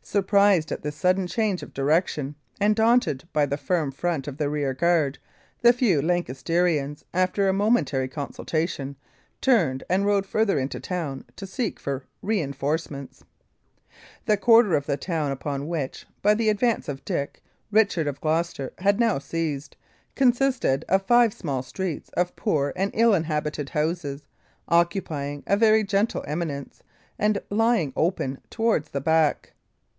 Surprised 0.00 0.72
at 0.72 0.80
this 0.80 0.96
sudden 0.96 1.26
change 1.26 1.62
of 1.62 1.74
direction, 1.74 2.34
and 2.58 2.74
daunted 2.74 3.24
by 3.34 3.44
the 3.44 3.58
firm 3.58 3.92
front 3.92 4.26
of 4.26 4.38
the 4.38 4.48
rear 4.48 4.72
guard, 4.72 5.18
the 5.60 5.70
few 5.70 6.00
Lancastrians, 6.00 7.04
after 7.12 7.46
a 7.46 7.52
momentary 7.52 8.08
consultation, 8.08 8.96
turned 9.42 9.84
and 9.90 10.06
rode 10.06 10.24
farther 10.24 10.58
into 10.58 10.80
town 10.80 11.26
to 11.36 11.46
seek 11.46 11.78
for 11.78 12.04
reinforcements. 12.22 13.22
The 14.24 14.38
quarter 14.38 14.74
of 14.76 14.86
the 14.86 14.96
town 14.96 15.30
upon 15.30 15.66
which, 15.68 16.06
by 16.22 16.32
the 16.32 16.48
advice 16.48 16.88
of 16.88 17.04
Dick, 17.04 17.42
Richard 17.70 18.06
of 18.06 18.18
Gloucester 18.22 18.72
had 18.78 18.98
now 18.98 19.18
seized, 19.18 19.76
consisted 20.14 20.86
of 20.88 21.02
five 21.02 21.34
small 21.34 21.62
streets 21.62 22.08
of 22.10 22.34
poor 22.34 22.72
and 22.76 22.90
ill 22.94 23.12
inhabited 23.12 23.68
houses, 23.70 24.22
occupying 24.68 25.42
a 25.46 25.54
very 25.54 25.84
gentle 25.84 26.24
eminence, 26.26 26.82
and 27.18 27.42
lying 27.50 27.92
open 27.94 28.38
towards 28.48 28.88
the 28.92 29.02
back. 29.02 29.52